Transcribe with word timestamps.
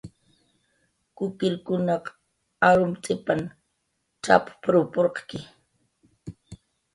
"Kukirkunaq 1.15 2.03
arumt'ipan 2.67 3.41
cx""app""w 4.23 4.75
purqki" 4.93 5.39